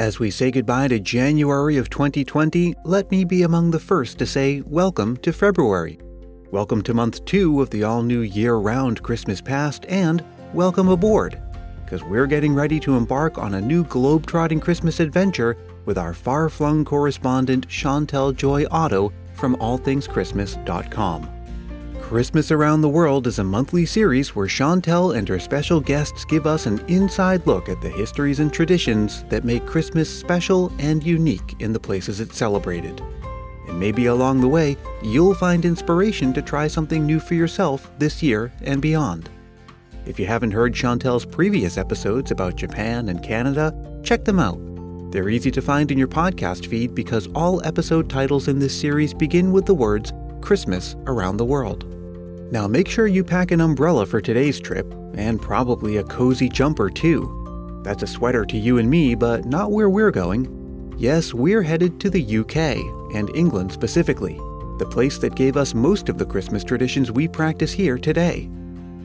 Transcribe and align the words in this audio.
As 0.00 0.18
we 0.18 0.30
say 0.30 0.50
goodbye 0.50 0.88
to 0.88 0.98
January 0.98 1.76
of 1.76 1.90
2020, 1.90 2.74
let 2.86 3.10
me 3.10 3.22
be 3.22 3.42
among 3.42 3.70
the 3.70 3.78
first 3.78 4.18
to 4.20 4.24
say 4.24 4.62
welcome 4.62 5.18
to 5.18 5.30
February. 5.30 6.00
Welcome 6.50 6.80
to 6.84 6.94
month 6.94 7.22
two 7.26 7.60
of 7.60 7.68
the 7.68 7.84
all 7.84 8.02
new 8.02 8.22
year 8.22 8.54
round 8.54 9.02
Christmas 9.02 9.42
past, 9.42 9.84
and 9.90 10.24
welcome 10.54 10.88
aboard, 10.88 11.38
because 11.84 12.02
we're 12.02 12.26
getting 12.26 12.54
ready 12.54 12.80
to 12.80 12.96
embark 12.96 13.36
on 13.36 13.52
a 13.52 13.60
new 13.60 13.84
globe-trotting 13.84 14.58
Christmas 14.58 15.00
adventure 15.00 15.58
with 15.84 15.98
our 15.98 16.14
far 16.14 16.48
flung 16.48 16.82
correspondent 16.82 17.66
Chantelle 17.68 18.32
Joy 18.32 18.64
Otto 18.70 19.12
from 19.34 19.54
allthingschristmas.com. 19.56 21.39
Christmas 22.10 22.50
Around 22.50 22.80
the 22.80 22.88
World 22.88 23.28
is 23.28 23.38
a 23.38 23.44
monthly 23.44 23.86
series 23.86 24.34
where 24.34 24.48
Chantelle 24.48 25.12
and 25.12 25.28
her 25.28 25.38
special 25.38 25.80
guests 25.80 26.24
give 26.24 26.44
us 26.44 26.66
an 26.66 26.84
inside 26.88 27.46
look 27.46 27.68
at 27.68 27.80
the 27.80 27.88
histories 27.88 28.40
and 28.40 28.52
traditions 28.52 29.22
that 29.28 29.44
make 29.44 29.64
Christmas 29.64 30.10
special 30.10 30.72
and 30.80 31.04
unique 31.04 31.54
in 31.60 31.72
the 31.72 31.78
places 31.78 32.18
it's 32.18 32.36
celebrated. 32.36 33.00
And 33.68 33.78
maybe 33.78 34.06
along 34.06 34.40
the 34.40 34.48
way, 34.48 34.76
you'll 35.04 35.36
find 35.36 35.64
inspiration 35.64 36.32
to 36.32 36.42
try 36.42 36.66
something 36.66 37.06
new 37.06 37.20
for 37.20 37.34
yourself 37.34 37.88
this 38.00 38.24
year 38.24 38.52
and 38.62 38.82
beyond. 38.82 39.30
If 40.04 40.18
you 40.18 40.26
haven't 40.26 40.50
heard 40.50 40.74
Chantelle's 40.74 41.24
previous 41.24 41.78
episodes 41.78 42.32
about 42.32 42.56
Japan 42.56 43.08
and 43.08 43.22
Canada, 43.22 43.72
check 44.02 44.24
them 44.24 44.40
out. 44.40 44.58
They're 45.12 45.28
easy 45.28 45.52
to 45.52 45.62
find 45.62 45.92
in 45.92 45.98
your 45.98 46.08
podcast 46.08 46.66
feed 46.66 46.92
because 46.92 47.28
all 47.36 47.64
episode 47.64 48.10
titles 48.10 48.48
in 48.48 48.58
this 48.58 48.76
series 48.76 49.14
begin 49.14 49.52
with 49.52 49.64
the 49.64 49.74
words 49.74 50.12
Christmas 50.40 50.96
Around 51.06 51.36
the 51.36 51.44
World. 51.44 51.99
Now 52.50 52.66
make 52.66 52.88
sure 52.88 53.06
you 53.06 53.22
pack 53.22 53.52
an 53.52 53.60
umbrella 53.60 54.04
for 54.06 54.20
today's 54.20 54.58
trip, 54.58 54.92
and 55.14 55.40
probably 55.40 55.98
a 55.98 56.04
cozy 56.04 56.48
jumper 56.48 56.90
too. 56.90 57.80
That's 57.84 58.02
a 58.02 58.08
sweater 58.08 58.44
to 58.44 58.58
you 58.58 58.78
and 58.78 58.90
me, 58.90 59.14
but 59.14 59.44
not 59.44 59.70
where 59.70 59.88
we're 59.88 60.10
going. 60.10 60.94
Yes, 60.98 61.32
we're 61.32 61.62
headed 61.62 62.00
to 62.00 62.10
the 62.10 62.38
UK, 62.38 62.56
and 63.14 63.34
England 63.36 63.70
specifically, 63.70 64.34
the 64.78 64.88
place 64.90 65.16
that 65.18 65.36
gave 65.36 65.56
us 65.56 65.74
most 65.74 66.08
of 66.08 66.18
the 66.18 66.26
Christmas 66.26 66.64
traditions 66.64 67.12
we 67.12 67.28
practice 67.28 67.72
here 67.72 67.98
today. 67.98 68.50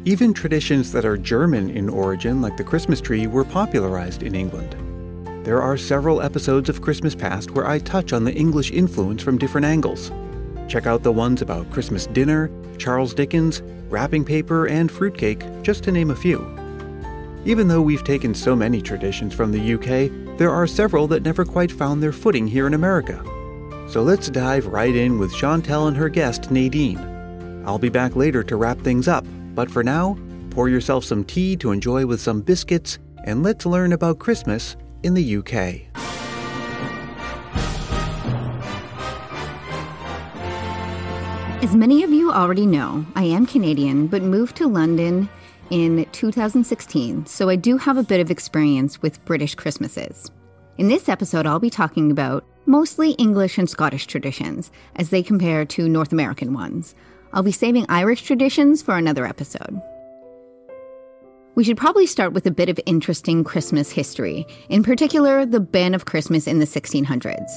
Even 0.05 0.33
traditions 0.33 0.91
that 0.91 1.05
are 1.05 1.15
German 1.15 1.69
in 1.69 1.87
origin, 1.87 2.41
like 2.41 2.57
the 2.57 2.63
Christmas 2.63 2.99
tree, 2.99 3.27
were 3.27 3.45
popularized 3.45 4.23
in 4.23 4.33
England. 4.33 4.75
There 5.45 5.61
are 5.61 5.77
several 5.77 6.19
episodes 6.19 6.67
of 6.67 6.81
Christmas 6.81 7.13
Past 7.13 7.51
where 7.51 7.67
I 7.67 7.77
touch 7.77 8.11
on 8.11 8.23
the 8.23 8.33
English 8.33 8.71
influence 8.71 9.21
from 9.21 9.37
different 9.37 9.65
angles. 9.65 10.11
Check 10.67 10.87
out 10.87 11.03
the 11.03 11.11
ones 11.11 11.41
about 11.41 11.69
Christmas 11.71 12.07
dinner, 12.07 12.49
Charles 12.77 13.13
Dickens, 13.13 13.61
wrapping 13.89 14.25
paper, 14.25 14.67
and 14.67 14.91
fruitcake, 14.91 15.43
just 15.61 15.83
to 15.83 15.91
name 15.91 16.11
a 16.11 16.15
few. 16.15 16.39
Even 17.45 17.67
though 17.67 17.81
we've 17.81 18.03
taken 18.03 18.33
so 18.33 18.55
many 18.55 18.81
traditions 18.81 19.33
from 19.33 19.51
the 19.51 19.73
UK, 19.75 20.37
there 20.37 20.49
are 20.49 20.65
several 20.65 21.07
that 21.07 21.23
never 21.23 21.45
quite 21.45 21.71
found 21.71 22.01
their 22.01 22.11
footing 22.11 22.47
here 22.47 22.65
in 22.65 22.73
America. 22.73 23.23
So 23.87 24.01
let's 24.01 24.29
dive 24.29 24.65
right 24.65 24.95
in 24.95 25.19
with 25.19 25.33
Chantelle 25.33 25.87
and 25.87 25.95
her 25.95 26.09
guest, 26.09 26.49
Nadine. 26.49 26.97
I'll 27.65 27.77
be 27.77 27.89
back 27.89 28.15
later 28.15 28.43
to 28.43 28.55
wrap 28.55 28.79
things 28.79 29.07
up, 29.07 29.25
but 29.53 29.69
for 29.69 29.83
now, 29.83 30.17
pour 30.49 30.69
yourself 30.69 31.05
some 31.05 31.23
tea 31.23 31.55
to 31.57 31.71
enjoy 31.71 32.05
with 32.05 32.19
some 32.19 32.41
biscuits, 32.41 32.97
and 33.25 33.43
let's 33.43 33.65
learn 33.65 33.93
about 33.93 34.19
Christmas 34.19 34.75
in 35.03 35.13
the 35.13 35.37
UK. 35.37 35.94
As 41.65 41.75
many 41.75 42.03
of 42.03 42.11
you 42.11 42.31
already 42.31 42.67
know, 42.67 43.03
I 43.15 43.23
am 43.23 43.47
Canadian, 43.47 44.05
but 44.05 44.21
moved 44.21 44.55
to 44.57 44.67
London 44.67 45.27
in 45.71 46.05
2016, 46.11 47.25
so 47.25 47.49
I 47.49 47.55
do 47.55 47.77
have 47.77 47.97
a 47.97 48.03
bit 48.03 48.19
of 48.19 48.29
experience 48.29 49.01
with 49.01 49.25
British 49.25 49.55
Christmases. 49.55 50.29
In 50.77 50.89
this 50.89 51.09
episode, 51.09 51.47
I'll 51.47 51.59
be 51.59 51.71
talking 51.71 52.11
about 52.11 52.45
mostly 52.67 53.13
English 53.13 53.57
and 53.57 53.67
Scottish 53.67 54.05
traditions 54.05 54.69
as 54.97 55.09
they 55.09 55.23
compare 55.23 55.65
to 55.65 55.89
North 55.89 56.11
American 56.11 56.53
ones. 56.53 56.93
I'll 57.33 57.41
be 57.41 57.51
saving 57.51 57.87
Irish 57.89 58.21
traditions 58.21 58.83
for 58.83 58.95
another 58.95 59.25
episode. 59.25 59.81
We 61.55 61.63
should 61.63 61.77
probably 61.77 62.05
start 62.05 62.33
with 62.33 62.45
a 62.45 62.51
bit 62.51 62.69
of 62.69 62.79
interesting 62.85 63.43
Christmas 63.43 63.89
history, 63.89 64.45
in 64.69 64.83
particular, 64.83 65.47
the 65.47 65.61
ban 65.61 65.95
of 65.95 66.05
Christmas 66.05 66.45
in 66.45 66.59
the 66.59 66.67
1600s. 66.67 67.49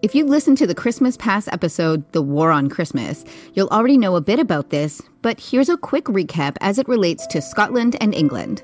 If 0.00 0.14
you 0.14 0.24
listened 0.24 0.58
to 0.58 0.66
the 0.68 0.76
Christmas 0.76 1.16
Past 1.16 1.48
episode, 1.50 2.04
The 2.12 2.22
War 2.22 2.52
on 2.52 2.68
Christmas, 2.68 3.24
you'll 3.54 3.66
already 3.70 3.98
know 3.98 4.14
a 4.14 4.20
bit 4.20 4.38
about 4.38 4.70
this, 4.70 5.02
but 5.22 5.40
here's 5.40 5.68
a 5.68 5.76
quick 5.76 6.04
recap 6.04 6.56
as 6.60 6.78
it 6.78 6.86
relates 6.86 7.26
to 7.26 7.42
Scotland 7.42 7.96
and 8.00 8.14
England. 8.14 8.62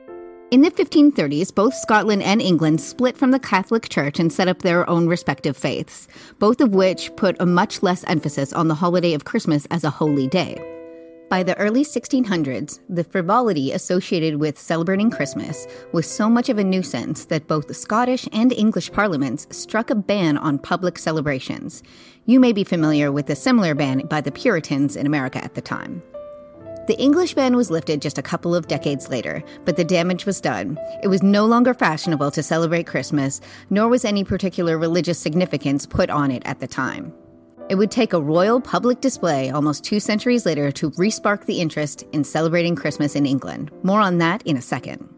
In 0.53 0.61
the 0.61 0.71
1530s, 0.71 1.53
both 1.53 1.75
Scotland 1.75 2.23
and 2.23 2.41
England 2.41 2.81
split 2.81 3.17
from 3.17 3.33
the 3.33 3.41
Catholic 3.41 3.89
Church 3.89 4.21
and 4.21 4.33
set 4.33 4.47
up 4.47 4.63
their 4.63 4.89
own 4.89 5.09
respective 5.09 5.57
faiths, 5.57 6.07
both 6.39 6.61
of 6.61 6.73
which 6.73 7.11
put 7.17 7.35
a 7.41 7.47
much 7.47 7.83
less 7.83 8.05
emphasis 8.05 8.53
on 8.53 8.69
the 8.69 8.77
holiday 8.77 9.13
of 9.13 9.25
Christmas 9.25 9.67
as 9.73 9.83
a 9.83 9.91
holy 9.91 10.29
day. 10.29 10.74
By 11.35 11.43
the 11.43 11.59
early 11.59 11.85
1600s, 11.85 12.79
the 12.89 13.03
frivolity 13.03 13.73
associated 13.73 14.37
with 14.37 14.57
celebrating 14.57 15.11
Christmas 15.11 15.67
was 15.91 16.09
so 16.09 16.31
much 16.31 16.49
of 16.49 16.59
a 16.59 16.63
nuisance 16.63 17.25
that 17.25 17.49
both 17.49 17.67
the 17.67 17.75
Scottish 17.75 18.29
and 18.33 18.53
English 18.53 18.93
parliaments 18.93 19.49
struck 19.51 19.91
a 19.91 19.97
ban 19.97 20.39
on 20.39 20.61
public 20.61 20.97
celebrations. 20.97 21.83
You 22.27 22.39
may 22.39 22.53
be 22.53 22.63
familiar 22.63 23.11
with 23.11 23.29
a 23.31 23.35
similar 23.35 23.75
ban 23.75 24.07
by 24.07 24.21
the 24.21 24.31
Puritans 24.31 24.95
in 24.95 25.07
America 25.07 25.43
at 25.43 25.57
the 25.57 25.61
time. 25.61 26.05
The 26.87 26.97
English 27.01 27.35
ban 27.35 27.57
was 27.57 27.69
lifted 27.69 28.01
just 28.01 28.17
a 28.17 28.23
couple 28.23 28.55
of 28.55 28.69
decades 28.69 29.09
later, 29.09 29.43
but 29.65 29.75
the 29.75 29.83
damage 29.83 30.27
was 30.27 30.41
done. 30.41 30.79
It 31.03 31.09
was 31.09 31.25
no 31.25 31.47
longer 31.47 31.75
fashionable 31.75 32.31
to 32.31 32.45
celebrate 32.45 32.87
Christmas, 32.87 33.41
nor 33.71 33.89
was 33.89 34.05
any 34.05 34.23
particular 34.23 34.79
religious 34.79 35.19
significance 35.19 35.85
put 35.85 36.11
on 36.11 36.31
it 36.31 36.45
at 36.47 36.61
the 36.61 36.69
time. 36.69 37.13
It 37.71 37.77
would 37.77 37.91
take 37.91 38.13
a 38.13 38.21
royal 38.21 38.61
public 38.61 39.01
display 39.01 39.49
almost 39.49 39.85
two 39.85 39.99
centuries 39.99 40.45
later 40.45 40.71
to 40.73 40.91
respark 40.93 41.47
the 41.47 41.61
interest 41.61 42.05
in 42.13 42.23
celebrating 42.23 42.77
Christmas 42.77 43.17
in 43.17 43.25
England. 43.25 43.71
More 43.83 44.01
on 44.01 44.19
that 44.19 44.43
in 44.43 44.59
a 44.59 44.63
second. 44.63 45.09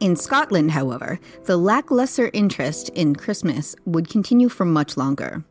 In 0.00 0.16
Scotland, 0.16 0.72
however, 0.72 1.20
the 1.44 1.56
lackluster 1.56 2.28
interest 2.32 2.88
in 2.90 3.14
Christmas 3.14 3.76
would 3.84 4.08
continue 4.08 4.48
for 4.48 4.64
much 4.64 4.96
longer. 4.96 5.44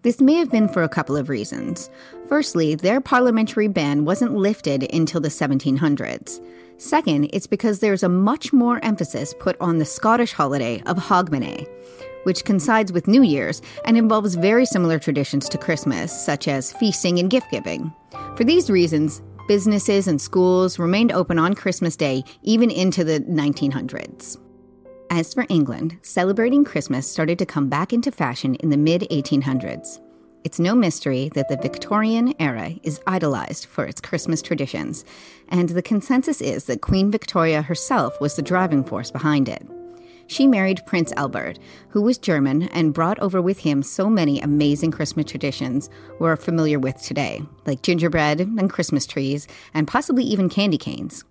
This 0.00 0.22
may 0.22 0.34
have 0.34 0.50
been 0.50 0.68
for 0.68 0.82
a 0.82 0.88
couple 0.88 1.14
of 1.14 1.28
reasons. 1.28 1.90
Firstly, 2.26 2.74
their 2.74 3.02
parliamentary 3.02 3.68
ban 3.68 4.06
wasn't 4.06 4.34
lifted 4.34 4.90
until 4.94 5.20
the 5.20 5.28
1700s. 5.28 6.40
Second, 6.78 7.28
it's 7.34 7.46
because 7.46 7.80
there's 7.80 8.02
a 8.02 8.08
much 8.08 8.50
more 8.50 8.82
emphasis 8.82 9.34
put 9.38 9.60
on 9.60 9.76
the 9.76 9.84
Scottish 9.84 10.32
holiday 10.32 10.80
of 10.86 10.96
Hogmanay 10.96 11.66
which 12.24 12.44
coincides 12.44 12.92
with 12.92 13.08
New 13.08 13.22
Year's 13.22 13.62
and 13.84 13.96
involves 13.96 14.34
very 14.34 14.66
similar 14.66 14.98
traditions 14.98 15.48
to 15.48 15.58
Christmas, 15.58 16.12
such 16.12 16.48
as 16.48 16.72
feasting 16.72 17.18
and 17.18 17.30
gift 17.30 17.50
giving. 17.50 17.92
For 18.36 18.44
these 18.44 18.70
reasons, 18.70 19.22
businesses 19.46 20.06
and 20.06 20.20
schools 20.20 20.78
remained 20.78 21.10
open 21.12 21.38
on 21.38 21.54
Christmas 21.54 21.96
Day 21.96 22.22
even 22.42 22.70
into 22.70 23.02
the 23.02 23.20
1900s. 23.20 24.38
As 25.10 25.32
for 25.32 25.46
England, 25.48 25.96
celebrating 26.02 26.64
Christmas 26.64 27.10
started 27.10 27.38
to 27.38 27.46
come 27.46 27.68
back 27.68 27.92
into 27.92 28.12
fashion 28.12 28.56
in 28.56 28.68
the 28.68 28.76
mid 28.76 29.02
1800s. 29.10 30.00
It's 30.44 30.60
no 30.60 30.74
mystery 30.74 31.30
that 31.34 31.48
the 31.48 31.56
Victorian 31.56 32.34
era 32.38 32.72
is 32.82 33.00
idolized 33.06 33.66
for 33.66 33.84
its 33.84 34.00
Christmas 34.00 34.40
traditions, 34.40 35.04
and 35.48 35.70
the 35.70 35.82
consensus 35.82 36.40
is 36.40 36.64
that 36.64 36.82
Queen 36.82 37.10
Victoria 37.10 37.62
herself 37.62 38.20
was 38.20 38.36
the 38.36 38.42
driving 38.42 38.84
force 38.84 39.10
behind 39.10 39.48
it 39.48 39.66
she 40.28 40.46
married 40.46 40.86
Prince 40.86 41.12
Albert, 41.16 41.58
who 41.88 42.00
was 42.00 42.18
German 42.18 42.64
and 42.68 42.94
brought 42.94 43.18
over 43.18 43.42
with 43.42 43.58
him 43.58 43.82
so 43.82 44.08
many 44.08 44.40
amazing 44.40 44.92
Christmas 44.92 45.26
traditions 45.26 45.90
we're 46.20 46.36
familiar 46.36 46.78
with 46.78 47.02
today, 47.02 47.42
like 47.66 47.82
gingerbread 47.82 48.40
and 48.40 48.70
Christmas 48.70 49.06
trees, 49.06 49.48
and 49.74 49.88
possibly 49.88 50.22
even 50.22 50.48
candy 50.48 50.78
canes. 50.78 51.24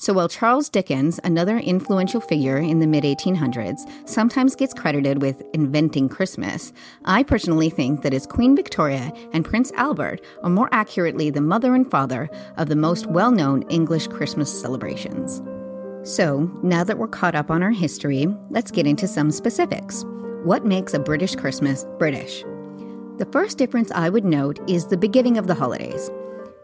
So 0.00 0.12
while 0.12 0.28
Charles 0.28 0.70
Dickens, 0.70 1.18
another 1.24 1.58
influential 1.58 2.20
figure 2.20 2.58
in 2.58 2.78
the 2.78 2.86
mid 2.86 3.02
1800s, 3.02 3.80
sometimes 4.08 4.54
gets 4.54 4.72
credited 4.72 5.20
with 5.20 5.42
inventing 5.52 6.08
Christmas, 6.08 6.72
I 7.04 7.24
personally 7.24 7.68
think 7.68 8.02
that 8.02 8.14
it's 8.14 8.26
Queen 8.26 8.54
Victoria 8.54 9.12
and 9.32 9.44
Prince 9.44 9.72
Albert 9.72 10.20
are 10.44 10.50
more 10.50 10.68
accurately 10.70 11.30
the 11.30 11.40
mother 11.40 11.74
and 11.74 11.90
father 11.90 12.30
of 12.56 12.68
the 12.68 12.76
most 12.76 13.06
well 13.06 13.32
known 13.32 13.62
English 13.62 14.06
Christmas 14.06 14.60
celebrations. 14.60 15.42
So, 16.08 16.50
now 16.62 16.84
that 16.84 16.96
we're 16.96 17.06
caught 17.06 17.34
up 17.34 17.50
on 17.50 17.62
our 17.62 17.70
history, 17.70 18.26
let's 18.48 18.70
get 18.70 18.86
into 18.86 19.06
some 19.06 19.30
specifics. 19.30 20.06
What 20.42 20.64
makes 20.64 20.94
a 20.94 20.98
British 20.98 21.36
Christmas 21.36 21.84
British? 21.98 22.44
The 23.18 23.28
first 23.30 23.58
difference 23.58 23.90
I 23.90 24.08
would 24.08 24.24
note 24.24 24.58
is 24.70 24.86
the 24.86 24.96
beginning 24.96 25.36
of 25.36 25.46
the 25.46 25.54
holidays. 25.54 26.10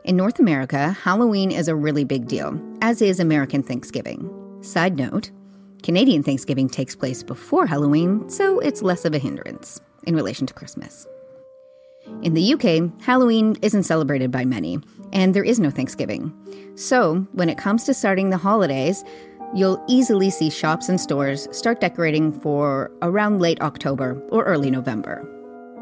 In 0.04 0.16
North 0.16 0.38
America, 0.38 0.92
Halloween 0.92 1.50
is 1.50 1.68
a 1.68 1.76
really 1.76 2.04
big 2.04 2.26
deal, 2.26 2.58
as 2.80 3.02
is 3.02 3.20
American 3.20 3.62
Thanksgiving. 3.62 4.30
Side 4.62 4.96
note 4.96 5.30
Canadian 5.82 6.22
Thanksgiving 6.22 6.70
takes 6.70 6.96
place 6.96 7.22
before 7.22 7.66
Halloween, 7.66 8.26
so 8.30 8.60
it's 8.60 8.80
less 8.80 9.04
of 9.04 9.12
a 9.12 9.18
hindrance 9.18 9.78
in 10.04 10.16
relation 10.16 10.46
to 10.46 10.54
Christmas. 10.54 11.06
In 12.22 12.34
the 12.34 12.54
UK, 12.54 13.02
Halloween 13.02 13.56
isn't 13.62 13.84
celebrated 13.84 14.30
by 14.30 14.44
many, 14.44 14.78
and 15.12 15.32
there 15.34 15.44
is 15.44 15.60
no 15.60 15.70
Thanksgiving. 15.70 16.32
So, 16.74 17.26
when 17.32 17.48
it 17.48 17.58
comes 17.58 17.84
to 17.84 17.94
starting 17.94 18.30
the 18.30 18.36
holidays, 18.36 19.04
you'll 19.54 19.82
easily 19.88 20.30
see 20.30 20.50
shops 20.50 20.88
and 20.88 21.00
stores 21.00 21.46
start 21.52 21.80
decorating 21.80 22.32
for 22.32 22.90
around 23.02 23.40
late 23.40 23.60
October 23.60 24.20
or 24.30 24.44
early 24.44 24.70
November. 24.70 25.30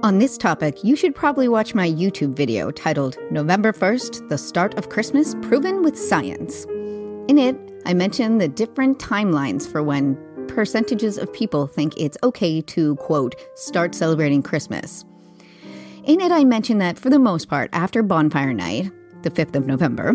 On 0.02 0.18
this 0.18 0.36
topic, 0.36 0.84
you 0.84 0.94
should 0.94 1.14
probably 1.14 1.48
watch 1.48 1.74
my 1.74 1.88
YouTube 1.88 2.34
video 2.34 2.70
titled 2.70 3.16
November 3.30 3.72
1st 3.72 4.28
The 4.28 4.36
Start 4.36 4.74
of 4.74 4.90
Christmas 4.90 5.34
Proven 5.42 5.82
with 5.82 5.98
Science. 5.98 6.64
In 7.28 7.38
it, 7.38 7.56
I 7.86 7.94
mention 7.94 8.38
the 8.38 8.48
different 8.48 8.98
timelines 8.98 9.70
for 9.70 9.82
when 9.82 10.18
percentages 10.48 11.16
of 11.16 11.32
people 11.32 11.66
think 11.66 11.94
it's 11.96 12.18
okay 12.22 12.60
to, 12.60 12.96
quote, 12.96 13.36
start 13.54 13.94
celebrating 13.94 14.42
Christmas. 14.42 15.04
In 16.04 16.20
it, 16.20 16.32
I 16.32 16.44
mention 16.44 16.78
that 16.78 16.98
for 16.98 17.08
the 17.08 17.18
most 17.18 17.48
part, 17.48 17.70
after 17.72 18.02
bonfire 18.02 18.52
night, 18.52 18.90
the 19.22 19.30
5th 19.30 19.54
of 19.54 19.66
November, 19.66 20.14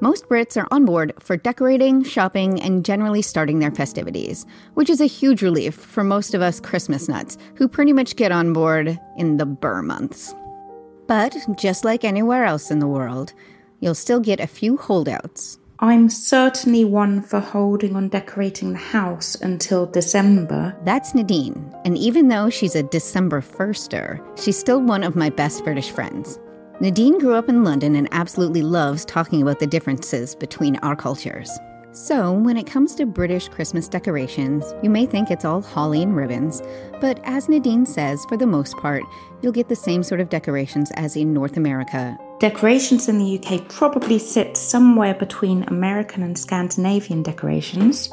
most 0.00 0.28
Brits 0.28 0.60
are 0.60 0.68
on 0.70 0.84
board 0.84 1.12
for 1.18 1.36
decorating, 1.36 2.02
shopping, 2.02 2.60
and 2.60 2.84
generally 2.84 3.22
starting 3.22 3.58
their 3.58 3.70
festivities, 3.70 4.44
which 4.74 4.90
is 4.90 5.00
a 5.00 5.06
huge 5.06 5.42
relief 5.42 5.74
for 5.74 6.04
most 6.04 6.34
of 6.34 6.42
us 6.42 6.60
Christmas 6.60 7.08
nuts 7.08 7.38
who 7.54 7.68
pretty 7.68 7.92
much 7.92 8.16
get 8.16 8.32
on 8.32 8.52
board 8.52 8.98
in 9.16 9.36
the 9.36 9.46
Ber 9.46 9.82
months. 9.82 10.34
But 11.06 11.36
just 11.56 11.84
like 11.84 12.04
anywhere 12.04 12.44
else 12.44 12.70
in 12.70 12.78
the 12.78 12.86
world, 12.86 13.32
you'll 13.80 13.94
still 13.94 14.20
get 14.20 14.40
a 14.40 14.46
few 14.46 14.76
holdouts. 14.76 15.58
I'm 15.80 16.08
certainly 16.08 16.84
one 16.84 17.20
for 17.20 17.40
holding 17.40 17.96
on 17.96 18.08
decorating 18.08 18.72
the 18.72 18.78
house 18.78 19.34
until 19.34 19.86
December. 19.86 20.74
That's 20.84 21.14
Nadine, 21.14 21.74
and 21.84 21.98
even 21.98 22.28
though 22.28 22.48
she's 22.48 22.76
a 22.76 22.82
December 22.84 23.40
firster, 23.40 24.24
she's 24.40 24.56
still 24.58 24.80
one 24.80 25.02
of 25.02 25.16
my 25.16 25.30
best 25.30 25.64
British 25.64 25.90
friends. 25.90 26.38
Nadine 26.80 27.20
grew 27.20 27.34
up 27.34 27.48
in 27.48 27.62
London 27.62 27.94
and 27.94 28.08
absolutely 28.10 28.60
loves 28.62 29.04
talking 29.04 29.40
about 29.40 29.60
the 29.60 29.66
differences 29.66 30.34
between 30.34 30.74
our 30.78 30.96
cultures. 30.96 31.48
So, 31.92 32.32
when 32.32 32.56
it 32.56 32.66
comes 32.66 32.96
to 32.96 33.06
British 33.06 33.48
Christmas 33.48 33.86
decorations, 33.86 34.74
you 34.82 34.90
may 34.90 35.06
think 35.06 35.30
it's 35.30 35.44
all 35.44 35.62
holly 35.62 36.02
and 36.02 36.16
ribbons, 36.16 36.60
but 37.00 37.20
as 37.22 37.48
Nadine 37.48 37.86
says, 37.86 38.24
for 38.28 38.36
the 38.36 38.48
most 38.48 38.76
part, 38.78 39.04
you'll 39.40 39.52
get 39.52 39.68
the 39.68 39.76
same 39.76 40.02
sort 40.02 40.20
of 40.20 40.30
decorations 40.30 40.90
as 40.96 41.14
in 41.14 41.32
North 41.32 41.56
America. 41.56 42.18
Decorations 42.40 43.08
in 43.08 43.18
the 43.18 43.38
UK 43.38 43.68
probably 43.68 44.18
sit 44.18 44.56
somewhere 44.56 45.14
between 45.14 45.62
American 45.68 46.24
and 46.24 46.36
Scandinavian 46.36 47.22
decorations. 47.22 48.10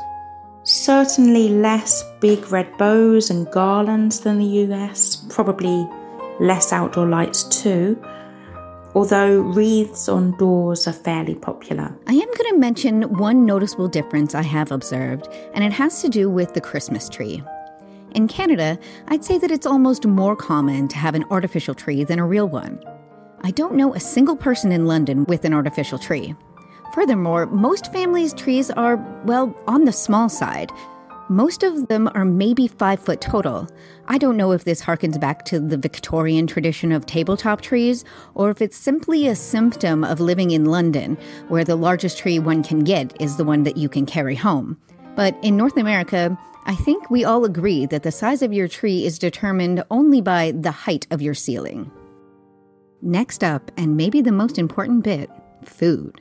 Certainly 0.61 1.49
less 1.49 2.03
big 2.19 2.51
red 2.51 2.77
bows 2.77 3.31
and 3.31 3.49
garlands 3.49 4.19
than 4.19 4.37
the 4.37 4.45
US, 4.45 5.15
probably 5.29 5.89
less 6.39 6.71
outdoor 6.71 7.07
lights 7.07 7.43
too 7.45 7.99
although 8.93 9.41
wreaths 9.41 10.09
on 10.09 10.37
doors 10.37 10.87
are 10.87 10.93
fairly 10.93 11.35
popular. 11.35 11.95
I 12.07 12.13
am 12.13 12.27
going 12.27 12.53
to 12.53 12.57
mention 12.57 13.03
one 13.17 13.45
noticeable 13.45 13.87
difference 13.87 14.35
I 14.35 14.43
have 14.43 14.71
observed, 14.71 15.27
and 15.53 15.63
it 15.63 15.73
has 15.73 16.01
to 16.01 16.09
do 16.09 16.29
with 16.29 16.53
the 16.53 16.61
Christmas 16.61 17.09
tree. 17.09 17.43
In 18.13 18.27
Canada, 18.27 18.77
I'd 19.07 19.23
say 19.23 19.37
that 19.37 19.51
it's 19.51 19.65
almost 19.65 20.05
more 20.05 20.35
common 20.35 20.87
to 20.89 20.97
have 20.97 21.15
an 21.15 21.25
artificial 21.31 21.73
tree 21.73 22.03
than 22.03 22.19
a 22.19 22.27
real 22.27 22.49
one. 22.49 22.83
I 23.41 23.51
don't 23.51 23.75
know 23.75 23.95
a 23.95 23.99
single 23.99 24.35
person 24.35 24.71
in 24.71 24.85
London 24.85 25.25
with 25.25 25.45
an 25.45 25.53
artificial 25.53 25.97
tree. 25.97 26.35
Furthermore, 26.93 27.45
most 27.45 27.91
families' 27.93 28.33
trees 28.33 28.69
are, 28.69 28.97
well, 29.25 29.55
on 29.65 29.85
the 29.85 29.93
small 29.93 30.27
side, 30.27 30.71
most 31.31 31.63
of 31.63 31.87
them 31.87 32.09
are 32.13 32.25
maybe 32.25 32.67
five 32.67 32.99
foot 32.99 33.21
total. 33.21 33.65
I 34.09 34.17
don't 34.17 34.35
know 34.35 34.51
if 34.51 34.65
this 34.65 34.81
harkens 34.81 35.17
back 35.17 35.45
to 35.45 35.61
the 35.61 35.77
Victorian 35.77 36.45
tradition 36.45 36.91
of 36.91 37.05
tabletop 37.05 37.61
trees, 37.61 38.03
or 38.35 38.51
if 38.51 38.61
it's 38.61 38.75
simply 38.75 39.27
a 39.27 39.35
symptom 39.35 40.03
of 40.03 40.19
living 40.19 40.51
in 40.51 40.65
London, 40.65 41.17
where 41.47 41.63
the 41.63 41.77
largest 41.77 42.17
tree 42.17 42.37
one 42.37 42.63
can 42.63 42.83
get 42.83 43.15
is 43.21 43.37
the 43.37 43.45
one 43.45 43.63
that 43.63 43.77
you 43.77 43.87
can 43.87 44.05
carry 44.05 44.35
home. 44.35 44.77
But 45.15 45.37
in 45.41 45.55
North 45.55 45.77
America, 45.77 46.37
I 46.65 46.75
think 46.75 47.09
we 47.09 47.23
all 47.23 47.45
agree 47.45 47.85
that 47.85 48.03
the 48.03 48.11
size 48.11 48.41
of 48.41 48.51
your 48.51 48.67
tree 48.67 49.05
is 49.05 49.17
determined 49.17 49.85
only 49.89 50.19
by 50.19 50.51
the 50.51 50.71
height 50.71 51.07
of 51.11 51.21
your 51.21 51.33
ceiling. 51.33 51.89
Next 53.01 53.41
up, 53.41 53.71
and 53.77 53.95
maybe 53.95 54.21
the 54.21 54.33
most 54.33 54.59
important 54.59 55.05
bit 55.05 55.29
food. 55.63 56.19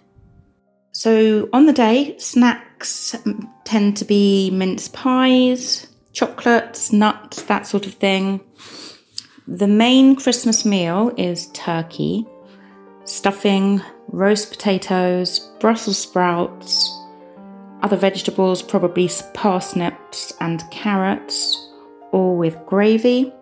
So 0.92 1.48
on 1.52 1.66
the 1.66 1.72
day, 1.72 2.16
snacks 2.18 3.14
tend 3.64 3.96
to 3.98 4.04
be 4.04 4.50
mince 4.50 4.88
pies, 4.88 5.86
chocolates, 6.12 6.92
nuts, 6.92 7.42
that 7.42 7.66
sort 7.66 7.86
of 7.86 7.94
thing. 7.94 8.40
The 9.46 9.68
main 9.68 10.16
Christmas 10.16 10.64
meal 10.64 11.12
is 11.16 11.48
turkey, 11.48 12.26
stuffing, 13.04 13.82
roast 14.08 14.50
potatoes, 14.50 15.38
Brussels 15.60 15.98
sprouts, 15.98 16.96
other 17.82 17.96
vegetables, 17.96 18.62
probably 18.62 19.08
parsnips 19.34 20.32
and 20.40 20.62
carrots, 20.70 21.56
all 22.12 22.36
with 22.36 22.56
gravy, 22.66 23.32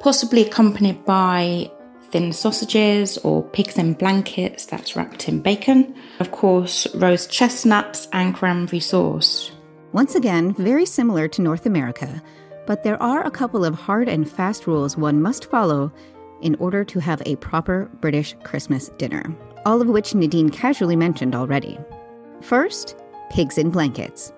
possibly 0.00 0.46
accompanied 0.46 1.04
by 1.04 1.70
thin 2.10 2.32
sausages 2.32 3.18
or 3.18 3.42
pigs 3.42 3.78
in 3.78 3.94
blankets 3.94 4.66
that's 4.66 4.96
wrapped 4.96 5.28
in 5.28 5.40
bacon. 5.40 5.94
Of 6.18 6.30
course, 6.32 6.86
roast 6.94 7.30
chestnuts 7.30 8.08
and 8.12 8.34
cranberry 8.34 8.80
sauce. 8.80 9.52
Once 9.92 10.14
again, 10.14 10.54
very 10.54 10.86
similar 10.86 11.28
to 11.28 11.42
North 11.42 11.66
America, 11.66 12.22
but 12.66 12.84
there 12.84 13.02
are 13.02 13.26
a 13.26 13.30
couple 13.30 13.64
of 13.64 13.74
hard 13.74 14.08
and 14.08 14.30
fast 14.30 14.66
rules 14.66 14.96
one 14.96 15.20
must 15.20 15.50
follow 15.50 15.92
in 16.42 16.54
order 16.56 16.84
to 16.84 17.00
have 17.00 17.22
a 17.26 17.36
proper 17.36 17.90
British 18.00 18.34
Christmas 18.44 18.88
dinner, 18.98 19.24
all 19.66 19.80
of 19.82 19.88
which 19.88 20.14
Nadine 20.14 20.48
casually 20.48 20.96
mentioned 20.96 21.34
already. 21.34 21.78
First, 22.40 22.96
pigs 23.30 23.58
in 23.58 23.70
blankets. 23.70 24.32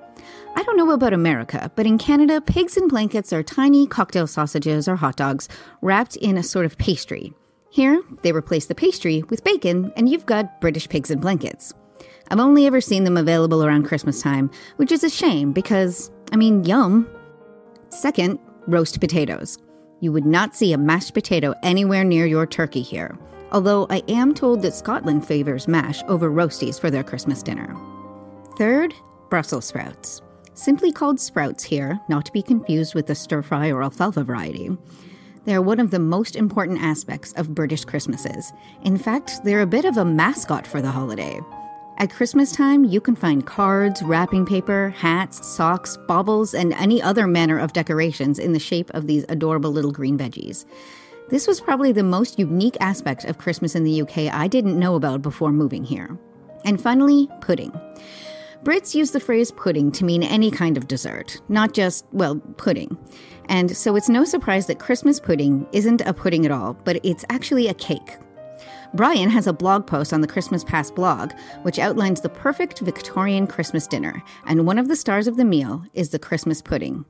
I 0.55 0.63
don't 0.65 0.77
know 0.77 0.91
about 0.91 1.13
America, 1.13 1.71
but 1.77 1.87
in 1.87 1.99
Canada, 1.99 2.41
pigs 2.41 2.77
in 2.77 2.89
blankets 2.89 3.33
are 3.33 3.43
tiny 3.43 3.87
cocktail 3.87 4.27
sausages 4.27 4.87
or 4.87 4.97
hot 4.97 5.17
dogs 5.17 5.49
wrapped 5.81 6.17
in 6.17 6.37
a 6.37 6.43
sort 6.43 6.67
of 6.67 6.77
pastry. 6.77 7.33
Here, 7.73 8.03
they 8.21 8.33
replace 8.33 8.67
the 8.67 8.75
pastry 8.75 9.23
with 9.31 9.45
bacon, 9.45 9.95
and 9.97 10.07
you've 10.07 10.27
got 10.27 10.61
British 10.61 10.87
pigs 10.91 11.11
in 11.11 11.21
blankets. 11.21 11.73
I've 12.31 12.39
only 12.39 12.67
ever 12.67 12.83
seen 12.83 13.05
them 13.05 13.17
available 13.17 13.65
around 13.65 13.85
Christmas 13.85 14.21
time, 14.21 14.51
which 14.77 14.93
is 14.93 15.03
a 15.03 15.09
shame 15.09 15.53
because, 15.53 16.11
I 16.33 16.37
mean, 16.37 16.65
yum. 16.65 17.09
Second, 17.89 18.39
roast 18.67 19.01
potatoes. 19.01 19.57
You 20.01 20.13
would 20.13 20.27
not 20.27 20.55
see 20.55 20.75
a 20.75 20.79
mashed 20.79 21.15
potato 21.15 21.55
anywhere 21.63 22.05
near 22.05 22.27
your 22.27 22.47
turkey 22.47 22.83
here, 22.83 23.19
although 23.53 23.87
I 23.89 24.03
am 24.07 24.35
told 24.35 24.61
that 24.61 24.75
Scotland 24.75 25.27
favors 25.27 25.67
mash 25.67 26.03
over 26.09 26.31
roasties 26.31 26.79
for 26.79 26.91
their 26.91 27.03
Christmas 27.03 27.43
dinner. 27.43 27.75
Third, 28.59 28.93
Brussels 29.31 29.65
sprouts. 29.65 30.21
Simply 30.53 30.93
called 30.93 31.19
sprouts 31.19 31.65
here, 31.65 31.99
not 32.11 32.27
to 32.27 32.33
be 32.33 32.43
confused 32.43 32.95
with 32.95 33.07
the 33.07 33.15
stir 33.15 33.41
fry 33.41 33.71
or 33.71 33.83
alfalfa 33.83 34.25
variety. 34.25 34.77
They 35.45 35.55
are 35.55 35.63
one 35.63 35.81
of 35.81 35.91
the 35.91 35.99
most 35.99 36.37
important 36.37 36.81
aspects 36.81 37.33
of 37.33 37.55
British 37.55 37.85
Christmases. 37.85 38.53
In 38.85 38.97
fact, 38.97 39.43
they're 39.45 39.63
a 39.63 39.67
bit 39.67 39.85
of 39.85 39.97
a 39.97 40.05
mascot 40.05 40.67
for 40.67 40.81
the 40.81 40.91
holiday. 40.91 41.41
At 41.99 42.11
Christmas 42.11 42.53
time, 42.53 42.85
you 42.85 43.01
can 43.01 43.17
find 43.17 43.45
cards, 43.45 44.03
wrapping 44.03 44.47
paper, 44.47 44.91
hats, 44.97 45.47
socks, 45.47 45.99
baubles, 46.09 46.55
and 46.55 46.73
any 46.75 47.03
other 47.03 47.27
manner 47.27 47.59
of 47.59 47.73
decorations 47.73 48.39
in 48.39 48.53
the 48.53 48.59
shape 48.59 48.91
of 48.91 49.07
these 49.07 49.25
adorable 49.29 49.73
little 49.73 49.93
green 49.93 50.17
veggies. 50.17 50.65
This 51.29 51.47
was 51.47 51.61
probably 51.61 51.93
the 51.93 52.03
most 52.03 52.39
unique 52.39 52.77
aspect 52.81 53.25
of 53.25 53.39
Christmas 53.39 53.75
in 53.75 53.85
the 53.85 54.03
UK 54.03 54.33
I 54.33 54.47
didn't 54.47 54.79
know 54.79 54.95
about 54.95 55.23
before 55.23 55.53
moving 55.53 55.85
here. 55.85 56.17
And 56.65 56.81
finally, 56.81 57.29
pudding. 57.41 57.73
Brits 58.65 58.95
use 58.95 59.11
the 59.11 59.19
phrase 59.19 59.51
pudding 59.51 59.91
to 59.91 60.05
mean 60.05 60.23
any 60.23 60.49
kind 60.49 60.77
of 60.77 60.87
dessert, 60.87 61.43
not 61.49 61.73
just, 61.73 62.07
well, 62.13 62.37
pudding. 62.59 62.97
And 63.49 63.77
so 63.77 63.97
it's 63.97 64.09
no 64.09 64.25
surprise 64.25 64.69
that 64.69 64.79
Christmas 64.79 65.19
pudding 65.19 65.67
isn't 65.73 66.01
a 66.03 66.15
pudding 66.15 66.47
at 66.47 66.53
all, 66.53 66.75
but 66.85 67.05
it's 67.05 67.25
actually 67.29 67.67
a 67.67 67.75
cake. 67.75 68.19
Brian 68.95 69.29
has 69.31 69.49
a 69.49 69.53
blog 69.53 69.85
post 69.85 70.13
on 70.13 70.21
the 70.21 70.29
Christmas 70.29 70.63
Past 70.63 70.95
blog, 70.95 71.33
which 71.63 71.81
outlines 71.81 72.21
the 72.21 72.29
perfect 72.29 72.79
Victorian 72.79 73.49
Christmas 73.49 73.89
dinner, 73.89 74.23
and 74.47 74.65
one 74.65 74.79
of 74.79 74.87
the 74.87 74.95
stars 74.95 75.27
of 75.27 75.37
the 75.37 75.45
meal 75.45 75.85
is 75.95 76.11
the 76.11 76.21
Christmas 76.21 76.63
pudding. 76.63 77.05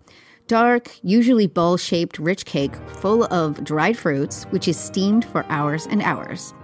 Dark, 0.46 0.90
usually 1.02 1.46
ball 1.46 1.76
shaped, 1.76 2.18
rich 2.18 2.46
cake 2.46 2.74
full 2.88 3.24
of 3.24 3.62
dried 3.62 3.98
fruits, 3.98 4.44
which 4.44 4.68
is 4.68 4.78
steamed 4.78 5.26
for 5.26 5.44
hours 5.50 5.86
and 5.88 6.00
hours. 6.00 6.54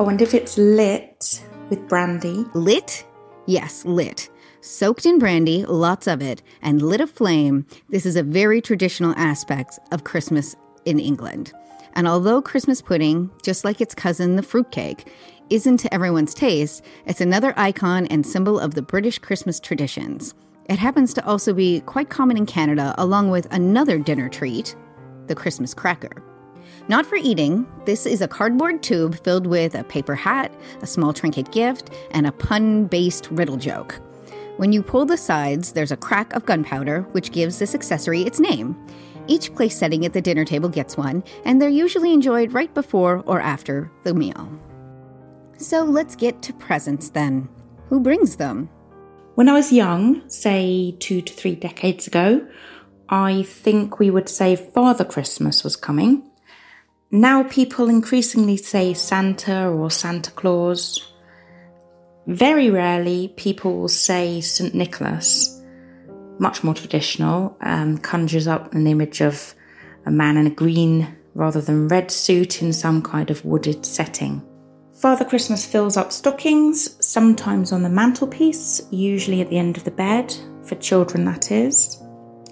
Oh, 0.00 0.08
and 0.08 0.22
if 0.22 0.32
it's 0.32 0.56
lit 0.56 1.44
with 1.68 1.86
brandy? 1.86 2.46
Lit? 2.54 3.04
Yes, 3.44 3.84
lit 3.84 4.30
soaked 4.60 5.06
in 5.06 5.18
brandy, 5.18 5.64
lots 5.64 6.06
of 6.06 6.20
it, 6.20 6.42
and 6.62 6.82
lit 6.82 7.00
a 7.00 7.06
flame, 7.06 7.66
this 7.88 8.06
is 8.06 8.16
a 8.16 8.22
very 8.22 8.60
traditional 8.60 9.14
aspect 9.16 9.78
of 9.92 10.04
Christmas 10.04 10.56
in 10.84 10.98
England. 10.98 11.52
And 11.94 12.06
although 12.06 12.42
Christmas 12.42 12.80
pudding, 12.80 13.30
just 13.42 13.64
like 13.64 13.80
its 13.80 13.94
cousin, 13.94 14.36
the 14.36 14.42
fruitcake, 14.42 15.10
isn't 15.50 15.78
to 15.78 15.92
everyone's 15.94 16.34
taste, 16.34 16.84
it's 17.06 17.20
another 17.20 17.54
icon 17.56 18.06
and 18.06 18.26
symbol 18.26 18.58
of 18.58 18.74
the 18.74 18.82
British 18.82 19.18
Christmas 19.18 19.58
traditions. 19.58 20.34
It 20.66 20.78
happens 20.78 21.14
to 21.14 21.26
also 21.26 21.54
be 21.54 21.80
quite 21.80 22.10
common 22.10 22.36
in 22.36 22.46
Canada, 22.46 22.94
along 22.98 23.30
with 23.30 23.46
another 23.50 23.98
dinner 23.98 24.28
treat, 24.28 24.76
the 25.26 25.34
Christmas 25.34 25.72
cracker. 25.72 26.22
Not 26.88 27.06
for 27.06 27.16
eating, 27.16 27.66
this 27.84 28.06
is 28.06 28.20
a 28.20 28.28
cardboard 28.28 28.82
tube 28.82 29.22
filled 29.24 29.46
with 29.46 29.74
a 29.74 29.84
paper 29.84 30.14
hat, 30.14 30.52
a 30.82 30.86
small 30.86 31.12
trinket 31.12 31.50
gift, 31.52 31.90
and 32.10 32.26
a 32.26 32.32
pun 32.32 32.86
based 32.86 33.28
riddle 33.30 33.56
joke. 33.56 34.00
When 34.58 34.72
you 34.72 34.82
pull 34.82 35.06
the 35.06 35.16
sides, 35.16 35.70
there's 35.70 35.92
a 35.92 35.96
crack 35.96 36.32
of 36.32 36.44
gunpowder, 36.44 37.02
which 37.12 37.30
gives 37.30 37.60
this 37.60 37.76
accessory 37.76 38.22
its 38.22 38.40
name. 38.40 38.76
Each 39.28 39.54
place 39.54 39.78
setting 39.78 40.04
at 40.04 40.12
the 40.12 40.20
dinner 40.20 40.44
table 40.44 40.68
gets 40.68 40.96
one, 40.96 41.22
and 41.44 41.62
they're 41.62 41.68
usually 41.68 42.12
enjoyed 42.12 42.52
right 42.52 42.74
before 42.74 43.22
or 43.24 43.40
after 43.40 43.88
the 44.02 44.14
meal. 44.14 44.50
So 45.58 45.84
let's 45.84 46.16
get 46.16 46.42
to 46.42 46.52
presents 46.52 47.10
then. 47.10 47.48
Who 47.88 48.00
brings 48.00 48.34
them? 48.34 48.68
When 49.36 49.48
I 49.48 49.52
was 49.52 49.72
young, 49.72 50.28
say 50.28 50.96
two 50.98 51.22
to 51.22 51.32
three 51.32 51.54
decades 51.54 52.08
ago, 52.08 52.44
I 53.08 53.44
think 53.44 54.00
we 54.00 54.10
would 54.10 54.28
say 54.28 54.56
Father 54.56 55.04
Christmas 55.04 55.62
was 55.62 55.76
coming. 55.76 56.28
Now 57.12 57.44
people 57.44 57.88
increasingly 57.88 58.56
say 58.56 58.92
Santa 58.92 59.68
or 59.68 59.88
Santa 59.88 60.32
Claus. 60.32 61.12
Very 62.28 62.68
rarely 62.68 63.28
people 63.36 63.78
will 63.78 63.88
say 63.88 64.42
St. 64.42 64.74
Nicholas. 64.74 65.62
Much 66.38 66.62
more 66.62 66.74
traditional, 66.74 67.56
um, 67.62 67.96
conjures 67.96 68.46
up 68.46 68.74
an 68.74 68.86
image 68.86 69.22
of 69.22 69.54
a 70.04 70.10
man 70.10 70.36
in 70.36 70.46
a 70.46 70.50
green 70.50 71.16
rather 71.32 71.62
than 71.62 71.88
red 71.88 72.10
suit 72.10 72.60
in 72.60 72.74
some 72.74 73.00
kind 73.00 73.30
of 73.30 73.42
wooded 73.46 73.86
setting. 73.86 74.42
Father 74.92 75.24
Christmas 75.24 75.64
fills 75.64 75.96
up 75.96 76.12
stockings, 76.12 77.02
sometimes 77.04 77.72
on 77.72 77.82
the 77.82 77.88
mantelpiece, 77.88 78.82
usually 78.90 79.40
at 79.40 79.48
the 79.48 79.56
end 79.56 79.78
of 79.78 79.84
the 79.84 79.90
bed, 79.90 80.36
for 80.64 80.74
children 80.74 81.24
that 81.24 81.50
is. 81.50 82.02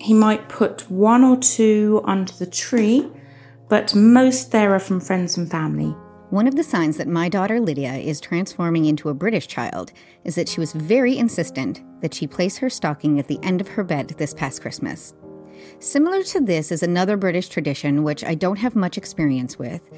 He 0.01 0.15
might 0.15 0.49
put 0.49 0.91
one 0.91 1.23
or 1.23 1.37
two 1.37 2.01
under 2.05 2.33
the 2.33 2.47
tree, 2.47 3.07
but 3.69 3.95
most 3.95 4.53
there 4.53 4.73
are 4.75 4.79
from 4.79 5.01
friends 5.01 5.37
and 5.37 5.51
family. 5.51 5.95
One 6.31 6.49
of 6.49 6.57
the 6.57 6.65
signs 6.65 6.97
that 6.97 7.07
my 7.07 7.29
daughter 7.29 7.61
Lydia 7.61 7.95
is 7.95 8.21
transforming 8.21 8.87
into 8.87 9.11
a 9.11 9.15
British 9.15 9.47
child 9.47 9.93
is 10.25 10.35
that 10.35 10.49
she 10.49 10.59
was 10.59 10.73
very 10.73 11.17
insistent 11.17 11.83
that 12.01 12.13
she 12.13 12.27
place 12.27 12.59
her 12.59 12.69
stocking 12.69 13.21
at 13.21 13.29
the 13.29 13.39
end 13.45 13.61
of 13.61 13.69
her 13.69 13.85
bed 13.85 14.09
this 14.09 14.35
past 14.35 14.61
Christmas. 14.61 15.15
Similar 15.79 16.25
to 16.25 16.41
this 16.41 16.73
is 16.73 16.83
another 16.83 17.17
British 17.17 17.49
tradition 17.49 18.03
which 18.03 18.25
I 18.25 18.35
don't 18.35 18.59
have 18.59 18.75
much 18.75 18.99
experience 18.99 19.57
with, 19.57 19.89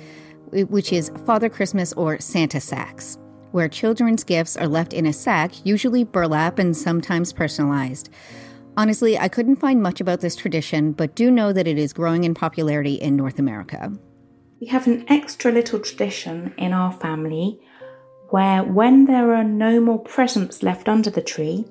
which 0.52 0.92
is 0.92 1.10
Father 1.24 1.48
Christmas 1.48 1.94
or 1.94 2.20
Santa 2.20 2.60
sacks, 2.60 3.16
where 3.52 3.66
children's 3.66 4.22
gifts 4.22 4.54
are 4.58 4.68
left 4.68 4.92
in 4.92 5.06
a 5.06 5.14
sack, 5.14 5.64
usually 5.64 6.04
burlap 6.04 6.58
and 6.58 6.76
sometimes 6.76 7.32
personalized. 7.32 8.10
Honestly, 8.76 9.18
I 9.18 9.28
couldn't 9.28 9.56
find 9.56 9.82
much 9.82 10.02
about 10.02 10.20
this 10.20 10.36
tradition, 10.36 10.92
but 10.92 11.14
do 11.14 11.30
know 11.30 11.54
that 11.54 11.66
it 11.66 11.78
is 11.78 11.94
growing 11.94 12.24
in 12.24 12.34
popularity 12.34 12.94
in 12.94 13.16
North 13.16 13.38
America. 13.38 13.90
We 14.60 14.66
have 14.68 14.88
an 14.88 15.04
extra 15.08 15.52
little 15.52 15.78
tradition 15.78 16.52
in 16.58 16.72
our 16.72 16.92
family 16.92 17.60
where, 18.30 18.64
when 18.64 19.06
there 19.06 19.34
are 19.34 19.44
no 19.44 19.80
more 19.80 20.00
presents 20.00 20.62
left 20.62 20.88
under 20.88 21.10
the 21.10 21.22
tree, 21.22 21.64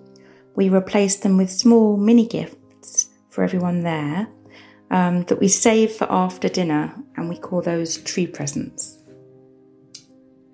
we 0.55 0.69
replace 0.69 1.17
them 1.17 1.37
with 1.37 1.51
small 1.51 1.97
mini 1.97 2.25
gifts 2.25 3.09
for 3.29 3.43
everyone 3.43 3.81
there 3.81 4.27
um, 4.89 5.23
that 5.23 5.39
we 5.39 5.49
save 5.49 5.91
for 5.91 6.09
after 6.09 6.47
dinner, 6.47 6.95
and 7.17 7.27
we 7.27 7.37
call 7.37 7.61
those 7.61 7.97
tree 7.97 8.25
presents. 8.25 8.97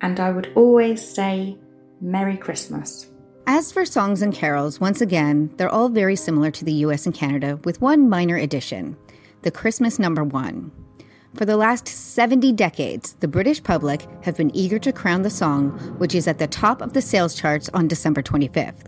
And 0.00 0.18
I 0.18 0.32
would 0.32 0.52
always 0.56 1.06
say, 1.06 1.56
Merry 2.00 2.36
Christmas. 2.36 3.06
As 3.46 3.70
for 3.70 3.84
songs 3.84 4.22
and 4.22 4.34
carols, 4.34 4.80
once 4.80 5.00
again, 5.00 5.50
they're 5.56 5.68
all 5.68 5.88
very 5.88 6.16
similar 6.16 6.50
to 6.50 6.64
the 6.64 6.72
US 6.86 7.06
and 7.06 7.14
Canada, 7.14 7.60
with 7.64 7.80
one 7.80 8.08
minor 8.08 8.36
addition 8.36 8.96
the 9.42 9.50
Christmas 9.50 9.98
number 9.98 10.24
one. 10.24 10.72
For 11.34 11.44
the 11.44 11.56
last 11.56 11.88
70 11.88 12.52
decades, 12.52 13.14
the 13.14 13.26
British 13.26 13.60
public 13.60 14.06
have 14.22 14.36
been 14.36 14.54
eager 14.54 14.78
to 14.78 14.92
crown 14.92 15.22
the 15.22 15.30
song, 15.30 15.70
which 15.98 16.14
is 16.14 16.28
at 16.28 16.38
the 16.38 16.46
top 16.46 16.80
of 16.80 16.92
the 16.92 17.02
sales 17.02 17.34
charts 17.34 17.68
on 17.74 17.88
December 17.88 18.22
25th. 18.22 18.84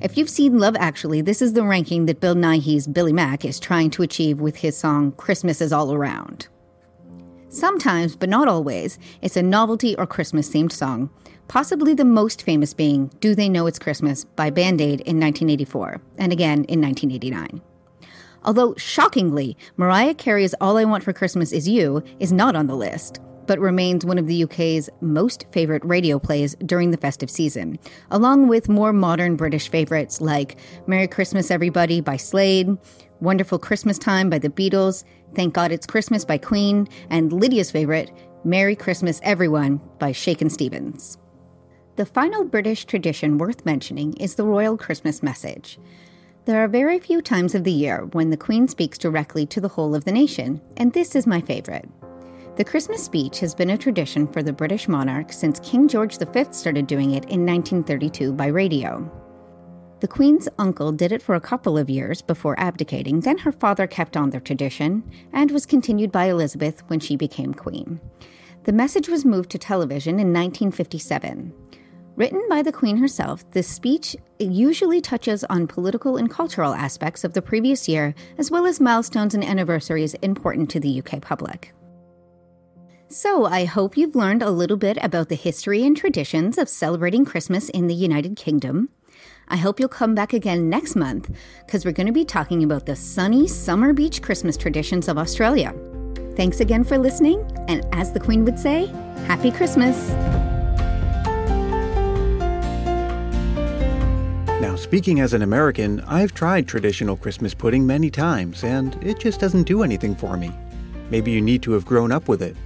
If 0.00 0.16
you've 0.16 0.30
seen 0.30 0.60
Love 0.60 0.76
Actually, 0.78 1.20
this 1.20 1.42
is 1.42 1.52
the 1.52 1.64
ranking 1.64 2.06
that 2.06 2.20
Bill 2.20 2.36
Nighy's 2.36 2.86
Billy 2.86 3.12
Mack 3.12 3.44
is 3.44 3.58
trying 3.58 3.90
to 3.90 4.04
achieve 4.04 4.40
with 4.40 4.54
his 4.54 4.76
song 4.76 5.12
Christmas 5.12 5.60
is 5.60 5.72
All 5.72 5.92
Around. 5.92 6.46
Sometimes, 7.48 8.14
but 8.14 8.28
not 8.28 8.46
always, 8.46 8.96
it's 9.20 9.36
a 9.36 9.42
novelty 9.42 9.96
or 9.96 10.06
Christmas 10.06 10.48
themed 10.48 10.72
song, 10.72 11.10
possibly 11.48 11.92
the 11.92 12.04
most 12.04 12.42
famous 12.42 12.72
being 12.72 13.10
Do 13.18 13.34
They 13.34 13.48
Know 13.48 13.66
It's 13.66 13.80
Christmas 13.80 14.24
by 14.24 14.50
Band 14.50 14.80
Aid 14.80 15.00
in 15.00 15.18
1984, 15.18 16.00
and 16.18 16.32
again 16.32 16.64
in 16.64 16.80
1989. 16.80 17.60
Although, 18.44 18.74
shockingly, 18.76 19.56
Mariah 19.76 20.14
Carey's 20.14 20.54
All 20.60 20.76
I 20.76 20.84
Want 20.84 21.02
for 21.02 21.12
Christmas 21.12 21.52
Is 21.52 21.68
You 21.68 22.02
is 22.20 22.32
not 22.32 22.54
on 22.54 22.66
the 22.66 22.76
list, 22.76 23.20
but 23.46 23.58
remains 23.58 24.04
one 24.04 24.18
of 24.18 24.26
the 24.26 24.44
UK's 24.44 24.90
most 25.00 25.46
favourite 25.50 25.84
radio 25.84 26.18
plays 26.18 26.54
during 26.66 26.90
the 26.90 26.96
festive 26.96 27.30
season, 27.30 27.78
along 28.10 28.48
with 28.48 28.68
more 28.68 28.92
modern 28.92 29.36
British 29.36 29.68
favourites 29.68 30.20
like 30.20 30.58
Merry 30.86 31.08
Christmas 31.08 31.50
Everybody 31.50 32.00
by 32.00 32.16
Slade, 32.16 32.76
Wonderful 33.20 33.58
Christmas 33.58 33.98
Time 33.98 34.28
by 34.28 34.38
the 34.38 34.50
Beatles, 34.50 35.04
Thank 35.34 35.54
God 35.54 35.72
It's 35.72 35.86
Christmas 35.86 36.24
by 36.24 36.38
Queen, 36.38 36.86
and 37.10 37.32
Lydia's 37.32 37.70
favourite, 37.70 38.10
Merry 38.44 38.76
Christmas 38.76 39.20
Everyone 39.22 39.80
by 39.98 40.12
Shakin' 40.12 40.50
Stevens. 40.50 41.18
The 41.96 42.06
final 42.06 42.44
British 42.44 42.84
tradition 42.84 43.38
worth 43.38 43.64
mentioning 43.64 44.14
is 44.14 44.34
the 44.34 44.44
royal 44.44 44.76
Christmas 44.76 45.22
message. 45.22 45.78
There 46.46 46.62
are 46.62 46.68
very 46.68 46.98
few 46.98 47.22
times 47.22 47.54
of 47.54 47.64
the 47.64 47.72
year 47.72 48.04
when 48.12 48.28
the 48.28 48.36
Queen 48.36 48.68
speaks 48.68 48.98
directly 48.98 49.46
to 49.46 49.62
the 49.62 49.68
whole 49.68 49.94
of 49.94 50.04
the 50.04 50.12
nation, 50.12 50.60
and 50.76 50.92
this 50.92 51.16
is 51.16 51.26
my 51.26 51.40
favourite. 51.40 51.88
The 52.56 52.64
Christmas 52.64 53.02
speech 53.02 53.40
has 53.40 53.54
been 53.54 53.70
a 53.70 53.78
tradition 53.78 54.26
for 54.26 54.42
the 54.42 54.52
British 54.52 54.86
monarch 54.86 55.32
since 55.32 55.58
King 55.60 55.88
George 55.88 56.18
V 56.18 56.44
started 56.50 56.86
doing 56.86 57.12
it 57.12 57.24
in 57.30 57.46
1932 57.46 58.34
by 58.34 58.48
radio. 58.48 59.10
The 60.00 60.08
Queen's 60.08 60.46
uncle 60.58 60.92
did 60.92 61.12
it 61.12 61.22
for 61.22 61.34
a 61.34 61.40
couple 61.40 61.78
of 61.78 61.88
years 61.88 62.20
before 62.20 62.60
abdicating, 62.60 63.20
then 63.20 63.38
her 63.38 63.52
father 63.52 63.86
kept 63.86 64.14
on 64.14 64.28
the 64.28 64.38
tradition, 64.38 65.02
and 65.32 65.50
was 65.50 65.64
continued 65.64 66.12
by 66.12 66.26
Elizabeth 66.26 66.82
when 66.88 67.00
she 67.00 67.16
became 67.16 67.54
Queen. 67.54 67.98
The 68.64 68.72
message 68.72 69.08
was 69.08 69.24
moved 69.24 69.50
to 69.52 69.58
television 69.58 70.16
in 70.16 70.30
1957. 70.30 71.54
Written 72.16 72.44
by 72.48 72.62
the 72.62 72.70
Queen 72.70 72.96
herself, 72.98 73.48
this 73.50 73.66
speech 73.66 74.16
usually 74.38 75.00
touches 75.00 75.42
on 75.44 75.66
political 75.66 76.16
and 76.16 76.30
cultural 76.30 76.72
aspects 76.72 77.24
of 77.24 77.32
the 77.32 77.42
previous 77.42 77.88
year, 77.88 78.14
as 78.38 78.52
well 78.52 78.66
as 78.66 78.80
milestones 78.80 79.34
and 79.34 79.42
anniversaries 79.42 80.14
important 80.14 80.70
to 80.70 80.78
the 80.78 81.02
UK 81.02 81.20
public. 81.20 81.74
So, 83.08 83.46
I 83.46 83.64
hope 83.64 83.96
you've 83.96 84.14
learned 84.14 84.42
a 84.42 84.50
little 84.50 84.76
bit 84.76 84.96
about 85.02 85.28
the 85.28 85.34
history 85.34 85.84
and 85.84 85.96
traditions 85.96 86.56
of 86.56 86.68
celebrating 86.68 87.24
Christmas 87.24 87.68
in 87.70 87.88
the 87.88 87.94
United 87.94 88.36
Kingdom. 88.36 88.90
I 89.48 89.56
hope 89.56 89.80
you'll 89.80 89.88
come 89.88 90.14
back 90.14 90.32
again 90.32 90.70
next 90.70 90.94
month 90.94 91.30
because 91.66 91.84
we're 91.84 91.92
going 91.92 92.06
to 92.06 92.12
be 92.12 92.24
talking 92.24 92.62
about 92.62 92.86
the 92.86 92.96
sunny 92.96 93.48
summer 93.48 93.92
beach 93.92 94.22
Christmas 94.22 94.56
traditions 94.56 95.08
of 95.08 95.18
Australia. 95.18 95.74
Thanks 96.36 96.60
again 96.60 96.84
for 96.84 96.96
listening, 96.96 97.40
and 97.68 97.84
as 97.92 98.12
the 98.12 98.20
Queen 98.20 98.44
would 98.44 98.58
say, 98.58 98.86
Happy 99.26 99.50
Christmas! 99.50 100.53
Now, 104.64 104.76
speaking 104.76 105.20
as 105.20 105.34
an 105.34 105.42
American, 105.42 106.00
I've 106.06 106.32
tried 106.32 106.66
traditional 106.66 107.18
Christmas 107.18 107.52
pudding 107.52 107.86
many 107.86 108.10
times, 108.10 108.64
and 108.64 108.96
it 109.04 109.20
just 109.20 109.38
doesn't 109.38 109.64
do 109.64 109.82
anything 109.82 110.14
for 110.14 110.38
me. 110.38 110.50
Maybe 111.10 111.30
you 111.32 111.42
need 111.42 111.62
to 111.64 111.72
have 111.72 111.84
grown 111.84 112.10
up 112.10 112.28
with 112.28 112.40
it. 112.40 112.56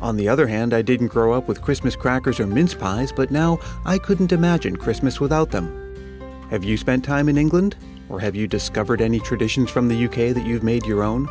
On 0.00 0.16
the 0.16 0.30
other 0.30 0.46
hand, 0.46 0.72
I 0.72 0.80
didn't 0.80 1.08
grow 1.08 1.34
up 1.34 1.46
with 1.46 1.60
Christmas 1.60 1.94
crackers 1.94 2.40
or 2.40 2.46
mince 2.46 2.72
pies, 2.72 3.12
but 3.12 3.30
now 3.30 3.58
I 3.84 3.98
couldn't 3.98 4.32
imagine 4.32 4.76
Christmas 4.76 5.20
without 5.20 5.50
them. 5.50 6.46
Have 6.48 6.64
you 6.64 6.78
spent 6.78 7.04
time 7.04 7.28
in 7.28 7.36
England? 7.36 7.76
Or 8.08 8.18
have 8.18 8.34
you 8.34 8.48
discovered 8.48 9.02
any 9.02 9.20
traditions 9.20 9.68
from 9.68 9.88
the 9.88 10.06
UK 10.06 10.32
that 10.34 10.46
you've 10.46 10.62
made 10.62 10.86
your 10.86 11.02
own? 11.02 11.28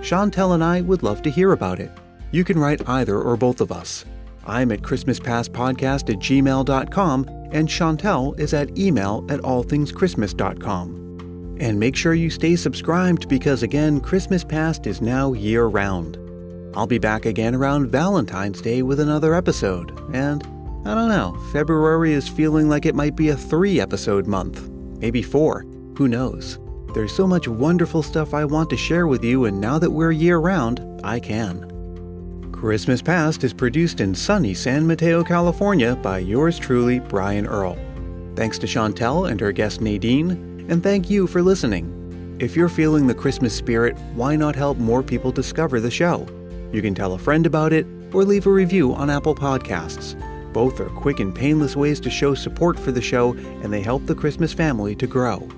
Chantelle 0.00 0.54
and 0.54 0.64
I 0.64 0.80
would 0.80 1.02
love 1.02 1.20
to 1.20 1.30
hear 1.30 1.52
about 1.52 1.78
it. 1.78 1.90
You 2.30 2.42
can 2.42 2.58
write 2.58 2.88
either 2.88 3.20
or 3.20 3.36
both 3.36 3.60
of 3.60 3.70
us. 3.70 4.06
I'm 4.46 4.72
at 4.72 4.80
ChristmasPastPodcast 4.80 6.08
at 6.08 6.20
gmail.com, 6.20 7.41
and 7.52 7.70
Chantelle 7.70 8.34
is 8.38 8.54
at 8.54 8.76
email 8.76 9.24
at 9.28 9.40
allthingschristmas.com. 9.40 11.58
And 11.60 11.78
make 11.78 11.94
sure 11.94 12.14
you 12.14 12.30
stay 12.30 12.56
subscribed 12.56 13.28
because, 13.28 13.62
again, 13.62 14.00
Christmas 14.00 14.42
Past 14.42 14.86
is 14.86 15.00
now 15.00 15.32
year 15.32 15.66
round. 15.66 16.18
I'll 16.74 16.86
be 16.86 16.98
back 16.98 17.26
again 17.26 17.54
around 17.54 17.90
Valentine's 17.90 18.60
Day 18.60 18.82
with 18.82 18.98
another 18.98 19.34
episode, 19.34 19.96
and 20.14 20.42
I 20.84 20.94
don't 20.94 21.08
know, 21.08 21.38
February 21.52 22.14
is 22.14 22.26
feeling 22.26 22.68
like 22.68 22.86
it 22.86 22.94
might 22.94 23.14
be 23.14 23.28
a 23.28 23.36
three 23.36 23.78
episode 23.78 24.26
month, 24.26 24.68
maybe 24.98 25.22
four, 25.22 25.66
who 25.96 26.08
knows. 26.08 26.58
There's 26.94 27.14
so 27.14 27.26
much 27.26 27.46
wonderful 27.46 28.02
stuff 28.02 28.34
I 28.34 28.44
want 28.44 28.70
to 28.70 28.76
share 28.76 29.06
with 29.06 29.22
you, 29.22 29.44
and 29.44 29.60
now 29.60 29.78
that 29.78 29.90
we're 29.90 30.12
year 30.12 30.38
round, 30.38 31.00
I 31.04 31.20
can. 31.20 31.71
Christmas 32.62 33.02
Past 33.02 33.42
is 33.42 33.52
produced 33.52 34.00
in 34.00 34.14
sunny 34.14 34.54
San 34.54 34.86
Mateo, 34.86 35.24
California 35.24 35.96
by 35.96 36.18
yours 36.18 36.60
truly, 36.60 37.00
Brian 37.00 37.44
Earl. 37.44 37.76
Thanks 38.36 38.56
to 38.58 38.68
Chantelle 38.68 39.24
and 39.24 39.40
her 39.40 39.50
guest 39.50 39.80
Nadine, 39.80 40.64
and 40.70 40.80
thank 40.80 41.10
you 41.10 41.26
for 41.26 41.42
listening. 41.42 42.36
If 42.38 42.54
you're 42.54 42.68
feeling 42.68 43.08
the 43.08 43.16
Christmas 43.16 43.52
spirit, 43.52 43.98
why 44.14 44.36
not 44.36 44.54
help 44.54 44.78
more 44.78 45.02
people 45.02 45.32
discover 45.32 45.80
the 45.80 45.90
show? 45.90 46.24
You 46.72 46.80
can 46.80 46.94
tell 46.94 47.14
a 47.14 47.18
friend 47.18 47.46
about 47.46 47.72
it 47.72 47.84
or 48.12 48.22
leave 48.24 48.46
a 48.46 48.52
review 48.52 48.94
on 48.94 49.10
Apple 49.10 49.34
Podcasts. 49.34 50.14
Both 50.52 50.78
are 50.78 50.88
quick 50.90 51.18
and 51.18 51.34
painless 51.34 51.74
ways 51.74 51.98
to 51.98 52.10
show 52.10 52.32
support 52.32 52.78
for 52.78 52.92
the 52.92 53.02
show, 53.02 53.32
and 53.32 53.72
they 53.72 53.82
help 53.82 54.06
the 54.06 54.14
Christmas 54.14 54.52
family 54.52 54.94
to 54.94 55.08
grow. 55.08 55.48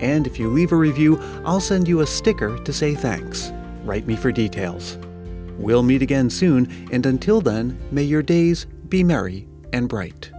And 0.00 0.26
if 0.26 0.38
you 0.38 0.50
leave 0.50 0.72
a 0.72 0.76
review, 0.76 1.18
I'll 1.42 1.58
send 1.58 1.88
you 1.88 2.00
a 2.00 2.06
sticker 2.06 2.58
to 2.58 2.72
say 2.74 2.94
thanks. 2.94 3.50
Write 3.82 4.06
me 4.06 4.14
for 4.14 4.30
details. 4.30 4.98
We'll 5.60 5.82
meet 5.82 6.00
again 6.00 6.30
soon, 6.30 6.88
and 6.90 7.04
until 7.04 7.42
then, 7.42 7.78
may 7.90 8.02
your 8.02 8.22
days 8.22 8.66
be 8.88 9.04
merry 9.04 9.46
and 9.74 9.90
bright. 9.90 10.30